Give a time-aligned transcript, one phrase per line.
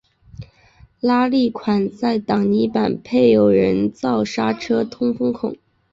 [0.99, 5.55] 拉力款在挡泥板配有人造刹车通风孔。